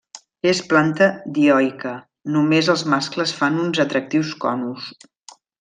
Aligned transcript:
És 0.51 0.61
planta 0.71 1.09
dioica, 1.35 1.93
només 2.37 2.71
els 2.75 2.87
mascles 2.95 3.37
fan 3.43 3.63
uns 3.67 3.85
atractius 3.87 4.37
conus. 4.47 4.93